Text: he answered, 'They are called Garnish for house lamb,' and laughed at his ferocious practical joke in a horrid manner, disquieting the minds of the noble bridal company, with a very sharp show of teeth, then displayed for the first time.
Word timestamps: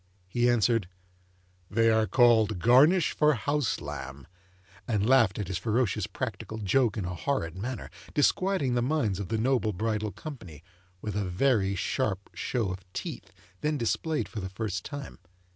he 0.27 0.49
answered, 0.49 0.89
'They 1.69 1.91
are 1.91 2.07
called 2.07 2.57
Garnish 2.57 3.11
for 3.15 3.35
house 3.35 3.79
lamb,' 3.79 4.25
and 4.87 5.07
laughed 5.07 5.37
at 5.37 5.47
his 5.47 5.59
ferocious 5.59 6.07
practical 6.07 6.57
joke 6.57 6.97
in 6.97 7.05
a 7.05 7.13
horrid 7.13 7.55
manner, 7.55 7.87
disquieting 8.15 8.73
the 8.73 8.81
minds 8.81 9.19
of 9.19 9.27
the 9.27 9.37
noble 9.37 9.73
bridal 9.73 10.11
company, 10.11 10.63
with 11.03 11.15
a 11.15 11.25
very 11.25 11.75
sharp 11.75 12.31
show 12.33 12.71
of 12.71 12.79
teeth, 12.93 13.31
then 13.59 13.77
displayed 13.77 14.27
for 14.27 14.39
the 14.39 14.49
first 14.49 14.83
time. 14.83 15.19